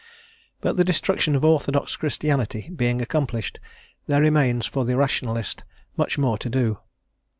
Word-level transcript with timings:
But 0.61 0.77
the 0.77 0.83
destruction 0.83 1.35
of 1.35 1.45
orthodox 1.45 1.95
Christianity 1.95 2.71
being 2.75 3.03
accomplished, 3.03 3.59
there 4.07 4.19
remains 4.19 4.65
for 4.65 4.83
the 4.83 4.97
Rationalist 4.97 5.63
much 5.95 6.17
more 6.17 6.39
to 6.39 6.49
do. 6.49 6.79